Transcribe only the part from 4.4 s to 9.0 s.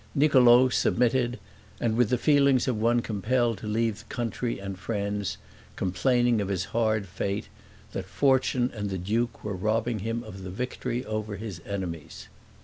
and friends, complaining of his hard fate, that fortune and the